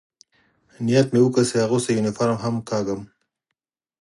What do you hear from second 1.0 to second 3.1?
مې وکړ، چې اغوستی یونیفورم هم وکاږم.